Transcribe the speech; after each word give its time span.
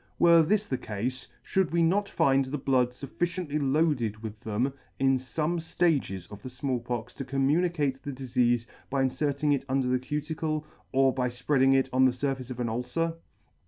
Were 0.17 0.41
this 0.41 0.63
[56] 0.65 0.65
•this 0.65 0.69
the 0.69 0.77
cafe, 0.79 1.33
fhould 1.45 1.71
we 1.71 1.83
not 1.83 2.09
find 2.09 2.45
the 2.45 2.57
blood 2.57 2.89
fufficiently 2.89 3.59
loaded 3.61 4.23
with 4.23 4.39
them 4.39 4.73
in 4.97 5.19
fome 5.19 5.57
ftages 5.57 6.27
of 6.31 6.41
the 6.41 6.49
Small 6.49 6.79
Pox 6.79 7.13
to 7.13 7.23
communicate 7.23 8.01
the 8.01 8.11
difeafe 8.11 8.65
by 8.89 9.03
inferring 9.03 9.51
it 9.53 9.63
under 9.69 9.87
the 9.89 9.99
cuticle, 9.99 10.65
or 10.91 11.13
by 11.13 11.29
fpreading 11.29 11.75
it 11.75 11.87
on 11.93 12.05
the 12.05 12.11
furface 12.11 12.49
of 12.49 12.59
an 12.59 12.67
ulcer? 12.67 13.13